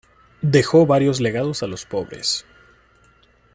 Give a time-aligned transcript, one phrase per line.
[0.41, 2.43] Dejó varios legados a los pobres.